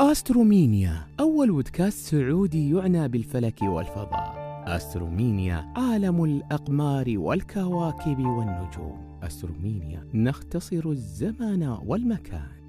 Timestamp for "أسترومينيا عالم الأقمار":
4.66-7.04